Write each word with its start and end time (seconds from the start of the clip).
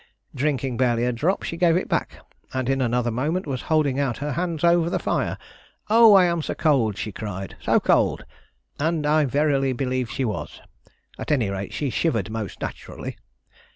Drinking 0.33 0.77
barely 0.77 1.05
a 1.05 1.13
drop, 1.13 1.43
she 1.43 1.57
gave 1.57 1.77
it 1.77 1.87
back, 1.87 2.17
and 2.55 2.67
in 2.67 2.81
another 2.81 3.11
moment 3.11 3.45
was 3.45 3.61
holding 3.69 3.99
out 3.99 4.17
her 4.17 4.31
hands 4.31 4.63
over 4.63 4.89
the 4.89 4.97
fire. 4.97 5.37
'Oh, 5.91 6.15
I 6.15 6.25
am 6.25 6.41
so 6.41 6.55
cold!' 6.55 6.97
she 6.97 7.11
cried, 7.11 7.55
'so 7.63 7.79
cold.' 7.79 8.25
And 8.79 9.05
I 9.05 9.25
verily 9.25 9.73
believe 9.73 10.09
she 10.09 10.25
was. 10.25 10.59
At 11.19 11.31
any 11.31 11.51
rate, 11.51 11.71
she 11.71 11.91
shivered 11.91 12.31
most 12.31 12.61
naturally. 12.61 13.15